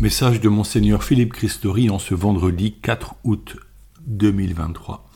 [0.00, 3.56] Message de Monseigneur Philippe Christori en ce vendredi 4 août
[4.06, 5.10] 2023.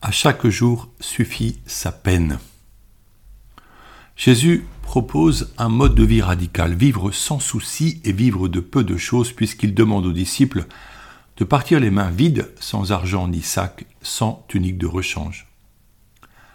[0.00, 2.38] À chaque jour suffit sa peine.
[4.16, 8.96] Jésus propose un mode de vie radical, vivre sans souci et vivre de peu de
[8.96, 10.64] choses, puisqu'il demande aux disciples
[11.36, 15.46] de partir les mains vides, sans argent ni sac, sans tunique de rechange.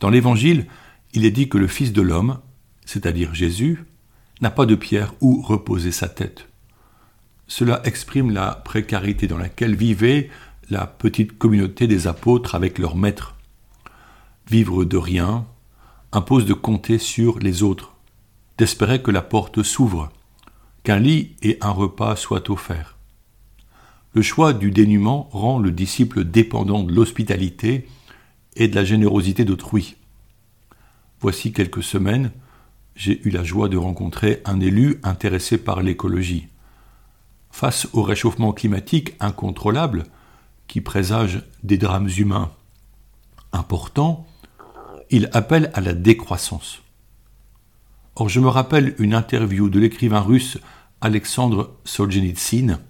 [0.00, 0.68] Dans l'Évangile,
[1.12, 2.38] il est dit que le Fils de l'homme,
[2.86, 3.84] c'est-à-dire Jésus,
[4.44, 6.48] n'a pas de pierre où reposer sa tête.
[7.46, 10.28] Cela exprime la précarité dans laquelle vivait
[10.68, 13.36] la petite communauté des apôtres avec leur maître.
[14.46, 15.46] Vivre de rien
[16.12, 17.94] impose de compter sur les autres,
[18.58, 20.12] d'espérer que la porte s'ouvre,
[20.82, 22.98] qu'un lit et un repas soient offerts.
[24.12, 27.88] Le choix du dénuement rend le disciple dépendant de l'hospitalité
[28.56, 29.96] et de la générosité d'autrui.
[31.20, 32.30] Voici quelques semaines,
[32.94, 36.48] j'ai eu la joie de rencontrer un élu intéressé par l'écologie.
[37.50, 40.04] Face au réchauffement climatique incontrôlable,
[40.66, 42.50] qui présage des drames humains
[43.52, 44.26] importants,
[45.10, 46.80] il appelle à la décroissance.
[48.16, 50.58] Or, je me rappelle une interview de l'écrivain russe
[51.00, 52.80] Alexandre Solzhenitsyn,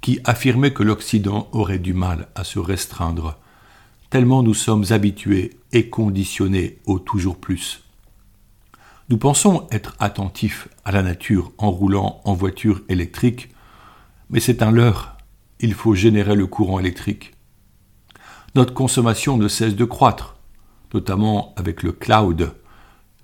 [0.00, 3.38] qui affirmait que l'Occident aurait du mal à se restreindre,
[4.10, 7.84] tellement nous sommes habitués et conditionnés au toujours plus.
[9.08, 13.50] Nous pensons être attentifs à la nature en roulant en voiture électrique,
[14.30, 15.16] mais c'est un leurre.
[15.60, 17.34] Il faut générer le courant électrique.
[18.54, 20.36] Notre consommation ne cesse de croître,
[20.94, 22.54] notamment avec le cloud,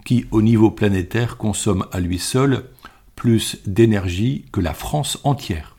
[0.05, 2.65] qui au niveau planétaire consomme à lui seul
[3.15, 5.77] plus d'énergie que la France entière.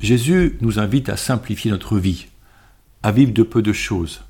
[0.00, 2.26] Jésus nous invite à simplifier notre vie,
[3.02, 4.22] à vivre de peu de choses,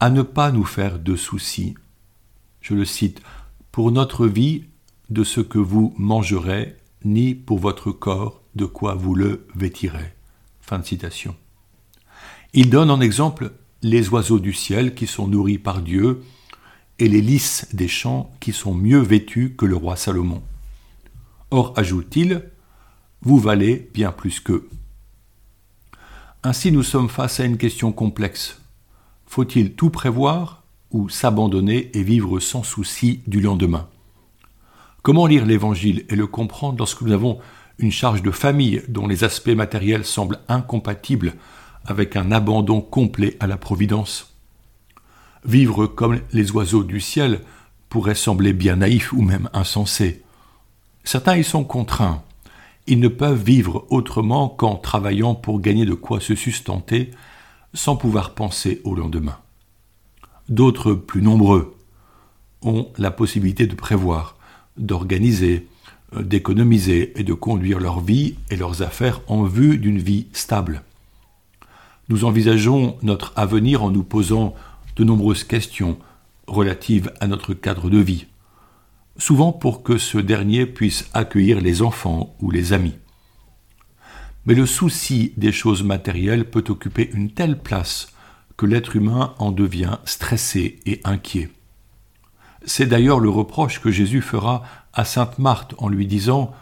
[0.00, 1.74] à ne pas nous faire de soucis
[2.64, 3.20] je le cite,
[3.72, 4.64] pour notre vie
[5.10, 10.14] de ce que vous mangerez, ni pour votre corps de quoi vous le vêtirez.
[10.62, 11.36] Fin de citation.
[12.54, 16.22] Il donne en exemple les oiseaux du ciel qui sont nourris par Dieu
[16.98, 20.42] et les lys des champs qui sont mieux vêtus que le roi Salomon.
[21.50, 22.50] Or, ajoute-t-il,
[23.20, 24.70] vous valez bien plus qu'eux.
[26.42, 28.62] Ainsi nous sommes face à une question complexe.
[29.26, 30.63] Faut-il tout prévoir
[30.94, 33.88] ou s'abandonner et vivre sans souci du lendemain.
[35.02, 37.40] Comment lire l'Évangile et le comprendre lorsque nous avons
[37.78, 41.34] une charge de famille dont les aspects matériels semblent incompatibles
[41.84, 44.36] avec un abandon complet à la Providence?
[45.44, 47.40] Vivre comme les oiseaux du ciel
[47.88, 50.22] pourrait sembler bien naïf ou même insensé.
[51.02, 52.22] Certains y sont contraints.
[52.86, 57.10] Ils ne peuvent vivre autrement qu'en travaillant pour gagner de quoi se sustenter
[57.74, 59.38] sans pouvoir penser au lendemain.
[60.48, 61.74] D'autres, plus nombreux,
[62.62, 64.36] ont la possibilité de prévoir,
[64.76, 65.66] d'organiser,
[66.14, 70.82] euh, d'économiser et de conduire leur vie et leurs affaires en vue d'une vie stable.
[72.08, 74.54] Nous envisageons notre avenir en nous posant
[74.96, 75.98] de nombreuses questions
[76.46, 78.26] relatives à notre cadre de vie,
[79.16, 82.94] souvent pour que ce dernier puisse accueillir les enfants ou les amis.
[84.44, 88.13] Mais le souci des choses matérielles peut occuper une telle place
[88.56, 91.50] que l'être humain en devient stressé et inquiet.
[92.64, 96.54] C'est d'ailleurs le reproche que Jésus fera à sainte Marthe en lui disant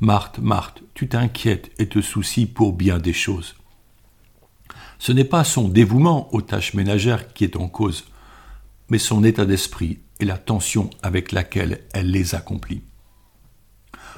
[0.00, 3.54] Marthe, Marthe, tu t'inquiètes et te soucies pour bien des choses.
[4.98, 8.04] Ce n'est pas son dévouement aux tâches ménagères qui est en cause,
[8.88, 12.82] mais son état d'esprit et la tension avec laquelle elle les accomplit.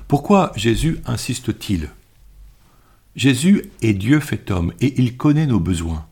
[0.08, 1.90] Pourquoi Jésus insiste-t-il?
[3.14, 6.07] Jésus est Dieu fait homme et il connaît nos besoins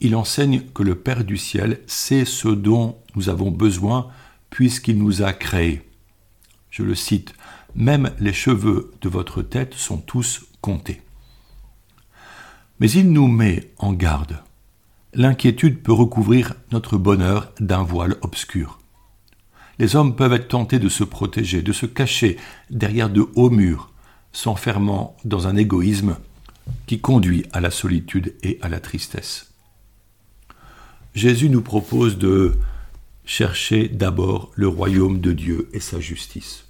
[0.00, 4.08] il enseigne que le Père du ciel sait ce dont nous avons besoin
[4.50, 5.82] puisqu'il nous a créés.
[6.70, 7.34] Je le cite,
[7.74, 11.02] Même les cheveux de votre tête sont tous comptés.
[12.80, 14.42] Mais il nous met en garde.
[15.12, 18.80] L'inquiétude peut recouvrir notre bonheur d'un voile obscur.
[19.78, 22.36] Les hommes peuvent être tentés de se protéger, de se cacher
[22.70, 23.90] derrière de hauts murs,
[24.32, 26.16] s'enfermant dans un égoïsme
[26.86, 29.53] qui conduit à la solitude et à la tristesse.
[31.14, 32.56] Jésus nous propose de
[33.24, 36.66] chercher d'abord le royaume de Dieu et sa justice.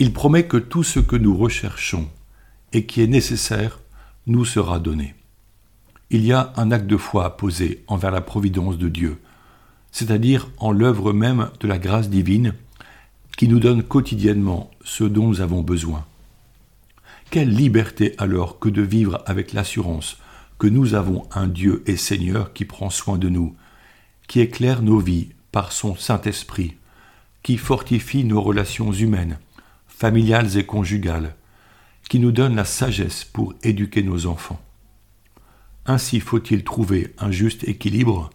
[0.00, 2.08] Il promet que tout ce que nous recherchons
[2.72, 3.78] et qui est nécessaire
[4.26, 5.14] nous sera donné.
[6.10, 9.20] Il y a un acte de foi à poser envers la providence de Dieu,
[9.92, 12.54] c'est-à-dire en l'œuvre même de la grâce divine
[13.36, 16.04] qui nous donne quotidiennement ce dont nous avons besoin.
[17.30, 20.18] Quelle liberté alors que de vivre avec l'assurance
[20.58, 23.54] que nous avons un Dieu et Seigneur qui prend soin de nous,
[24.28, 26.76] qui éclaire nos vies par son Saint-Esprit,
[27.42, 29.38] qui fortifie nos relations humaines,
[29.86, 31.34] familiales et conjugales,
[32.08, 34.60] qui nous donne la sagesse pour éduquer nos enfants.
[35.86, 38.30] Ainsi faut-il trouver un juste équilibre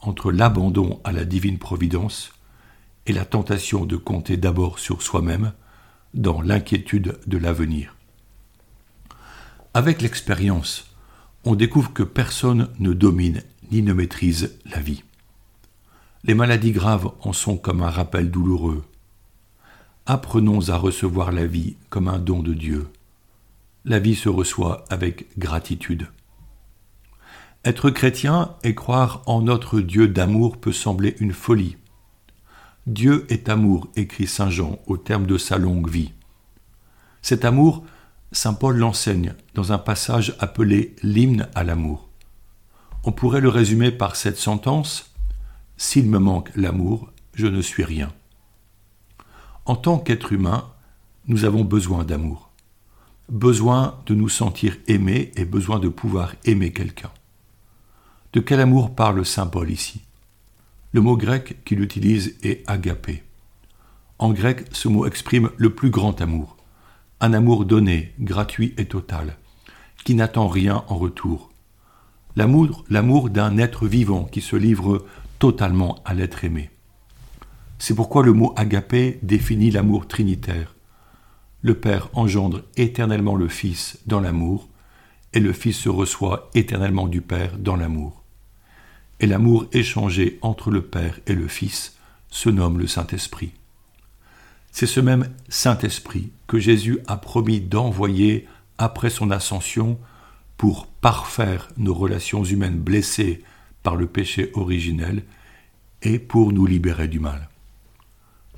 [0.00, 2.32] entre l'abandon à la divine providence
[3.06, 5.52] et la tentation de compter d'abord sur soi-même
[6.14, 7.96] dans l'inquiétude de l'avenir.
[9.74, 10.91] Avec l'expérience,
[11.44, 15.02] on découvre que personne ne domine ni ne maîtrise la vie.
[16.24, 18.84] Les maladies graves en sont comme un rappel douloureux.
[20.06, 22.88] Apprenons à recevoir la vie comme un don de Dieu.
[23.84, 26.06] La vie se reçoit avec gratitude.
[27.64, 31.76] Être chrétien et croire en notre Dieu d'amour peut sembler une folie.
[32.86, 36.12] Dieu est amour, écrit Saint Jean au terme de sa longue vie.
[37.20, 37.84] Cet amour,
[38.32, 42.08] Saint Paul l'enseigne dans un passage appelé l'hymne à l'amour.
[43.04, 45.14] On pourrait le résumer par cette sentence
[45.76, 48.10] S'il me manque l'amour, je ne suis rien.
[49.66, 50.70] En tant qu'être humain,
[51.26, 52.50] nous avons besoin d'amour,
[53.28, 57.10] besoin de nous sentir aimés et besoin de pouvoir aimer quelqu'un.
[58.32, 60.00] De quel amour parle Saint Paul ici?
[60.92, 63.22] Le mot grec qu'il utilise est agapé.
[64.18, 66.56] En grec, ce mot exprime le plus grand amour,
[67.22, 69.38] un amour donné, gratuit et total,
[70.04, 71.50] qui n'attend rien en retour.
[72.36, 75.06] L'amour, l'amour d'un être vivant qui se livre
[75.38, 76.68] totalement à l'être aimé.
[77.78, 80.74] C'est pourquoi le mot agapé définit l'amour trinitaire.
[81.62, 84.68] Le Père engendre éternellement le Fils dans l'amour,
[85.32, 88.22] et le Fils se reçoit éternellement du Père dans l'amour
[89.22, 91.96] et l'amour échangé entre le Père et le Fils
[92.28, 93.52] se nomme le Saint-Esprit.
[94.72, 98.48] C'est ce même Saint-Esprit que Jésus a promis d'envoyer
[98.78, 99.98] après son ascension
[100.56, 103.44] pour parfaire nos relations humaines blessées
[103.82, 105.22] par le péché originel
[106.02, 107.48] et pour nous libérer du mal.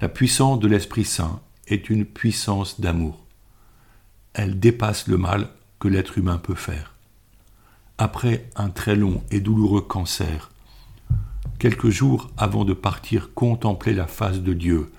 [0.00, 3.22] La puissance de l'Esprit Saint est une puissance d'amour.
[4.32, 6.94] Elle dépasse le mal que l'être humain peut faire.
[7.98, 10.50] Après un très long et douloureux cancer,
[11.58, 14.90] Quelques jours avant de partir contempler la face de Dieu,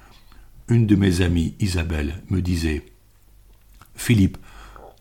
[0.68, 2.86] une de mes amies, Isabelle, me disait
[3.96, 4.38] Philippe,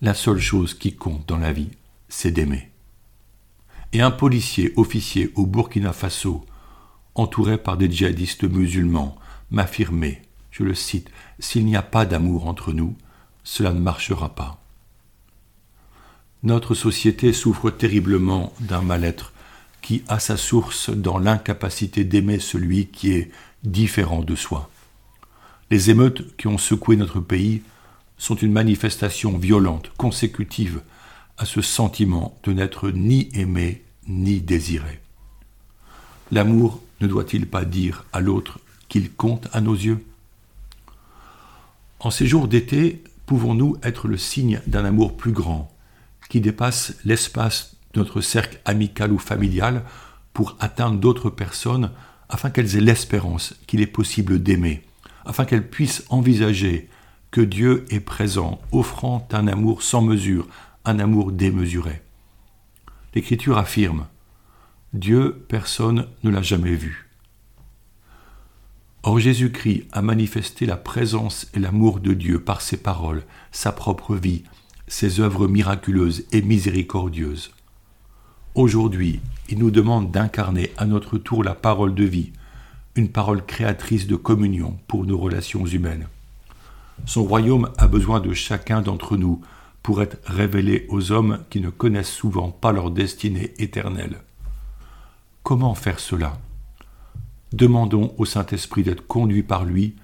[0.03, 1.71] la seule chose qui compte dans la vie,
[2.09, 2.71] c'est d'aimer.
[3.93, 6.45] Et un policier officier au Burkina Faso,
[7.15, 9.17] entouré par des djihadistes musulmans,
[9.51, 12.95] m'affirmait, je le cite, S'il n'y a pas d'amour entre nous,
[13.43, 14.61] cela ne marchera pas.
[16.43, 19.33] Notre société souffre terriblement d'un mal-être
[19.81, 23.31] qui a sa source dans l'incapacité d'aimer celui qui est
[23.63, 24.71] différent de soi.
[25.71, 27.63] Les émeutes qui ont secoué notre pays
[28.19, 30.83] sont une manifestation violente, consécutive
[31.39, 35.01] à ce sentiment de n'être ni aimé ni désiré.
[36.31, 40.05] L'amour ne doit-il pas dire à l'autre qu'il compte à nos yeux?
[42.01, 45.75] En ces jours d'été, pouvons-nous être le signe d'un amour plus grand,
[46.29, 49.85] qui dépasse l'espace notre cercle amical ou familial
[50.33, 51.91] pour atteindre d'autres personnes
[52.29, 54.83] afin qu'elles aient l'espérance qu'il est possible d'aimer,
[55.25, 56.89] afin qu'elles puissent envisager
[57.31, 60.47] que Dieu est présent, offrant un amour sans mesure,
[60.85, 62.03] un amour démesuré.
[63.15, 64.07] L'Écriture affirme
[64.93, 67.11] Dieu, personne ne l'a jamais vu.
[69.03, 74.15] Or Jésus-Christ a manifesté la présence et l'amour de Dieu par ses paroles, sa propre
[74.15, 74.45] vie,
[74.87, 77.51] ses œuvres miraculeuses et miséricordieuses.
[78.55, 82.33] Aujourd'hui, il nous demande d'incarner à notre tour la parole de vie,
[82.97, 86.07] une parole créatrice de communion pour nos relations humaines.
[87.07, 89.41] Son royaume a besoin de chacun d'entre nous
[89.83, 94.21] pour être révélé aux hommes qui ne connaissent souvent pas leur destinée éternelle.
[95.43, 96.39] Comment faire cela?
[97.53, 99.95] Demandons au Saint-Esprit d'être conduit par lui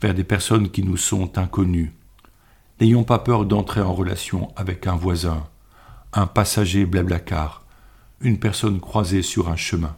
[0.00, 1.92] vers des personnes qui nous sont inconnues.
[2.80, 5.46] N'ayons pas peur d'entrer en relation avec un voisin,
[6.12, 7.64] un passager blablacar,
[8.20, 9.94] une personne croisée sur un chemin.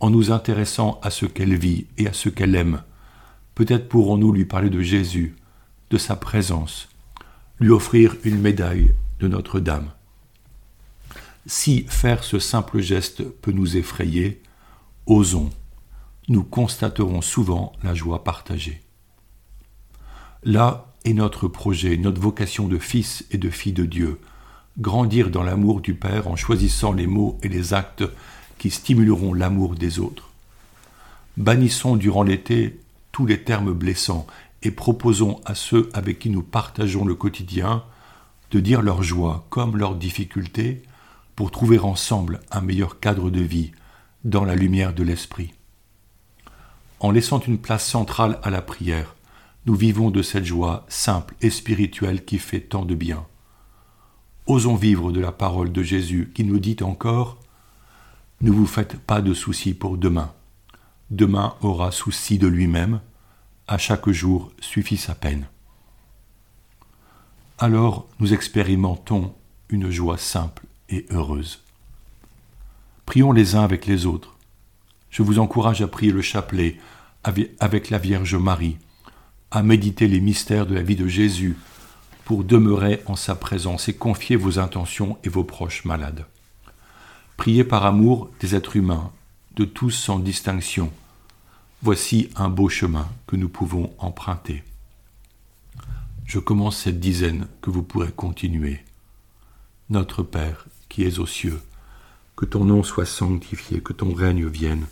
[0.00, 2.82] En nous intéressant à ce qu'elle vit et à ce qu'elle aime,
[3.54, 5.36] peut-être pourrons-nous lui parler de Jésus,
[5.90, 6.88] de sa présence,
[7.58, 9.90] lui offrir une médaille de Notre-Dame.
[11.46, 14.42] Si faire ce simple geste peut nous effrayer,
[15.06, 15.50] osons,
[16.28, 18.80] nous constaterons souvent la joie partagée.
[20.44, 24.20] Là est notre projet, notre vocation de fils et de filles de Dieu,
[24.78, 28.04] grandir dans l'amour du Père en choisissant les mots et les actes
[28.60, 30.28] qui stimuleront l'amour des autres.
[31.38, 32.78] Bannissons durant l'été
[33.10, 34.26] tous les termes blessants
[34.62, 37.82] et proposons à ceux avec qui nous partageons le quotidien
[38.50, 40.82] de dire leur joie comme leurs difficultés
[41.36, 43.72] pour trouver ensemble un meilleur cadre de vie
[44.24, 45.54] dans la lumière de l'Esprit.
[47.00, 49.16] en laissant une place centrale à la prière,
[49.64, 53.24] nous vivons de cette joie simple et spirituelle qui fait tant de bien.
[54.46, 57.39] Osons vivre de la parole de Jésus qui nous dit encore
[58.42, 60.32] Ne vous faites pas de soucis pour demain.
[61.10, 63.00] Demain aura souci de lui-même.
[63.68, 65.46] À chaque jour suffit sa peine.
[67.58, 69.34] Alors nous expérimentons
[69.68, 71.62] une joie simple et heureuse.
[73.04, 74.36] Prions les uns avec les autres.
[75.10, 76.78] Je vous encourage à prier le chapelet
[77.22, 78.78] avec la Vierge Marie,
[79.50, 81.58] à méditer les mystères de la vie de Jésus
[82.24, 86.24] pour demeurer en sa présence et confier vos intentions et vos proches malades.
[87.40, 89.10] Priez par amour des êtres humains,
[89.56, 90.92] de tous sans distinction.
[91.80, 94.62] Voici un beau chemin que nous pouvons emprunter.
[96.26, 98.84] Je commence cette dizaine que vous pourrez continuer.
[99.88, 101.62] Notre Père qui es aux cieux,
[102.36, 104.84] que ton nom soit sanctifié, que ton règne vienne,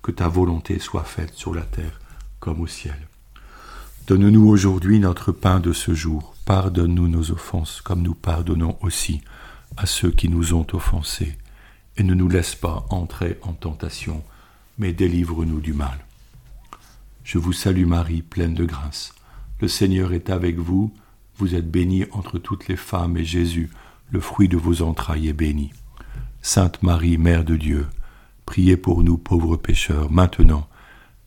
[0.00, 1.98] que ta volonté soit faite sur la terre
[2.38, 3.08] comme au ciel.
[4.06, 6.36] Donne-nous aujourd'hui notre pain de ce jour.
[6.44, 9.20] Pardonne-nous nos offenses, comme nous pardonnons aussi
[9.76, 11.36] à ceux qui nous ont offensés.
[11.98, 14.22] Et ne nous laisse pas entrer en tentation,
[14.78, 15.98] mais délivre-nous du mal.
[17.24, 19.14] Je vous salue Marie, pleine de grâce.
[19.60, 20.94] Le Seigneur est avec vous.
[21.36, 23.68] Vous êtes bénie entre toutes les femmes, et Jésus,
[24.10, 25.72] le fruit de vos entrailles, est béni.
[26.40, 27.86] Sainte Marie, Mère de Dieu,
[28.46, 30.68] priez pour nous pauvres pécheurs, maintenant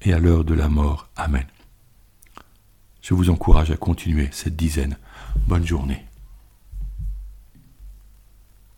[0.01, 1.09] et à l'heure de la mort.
[1.15, 1.45] Amen.
[3.01, 4.97] Je vous encourage à continuer cette dizaine.
[5.47, 6.05] Bonne journée.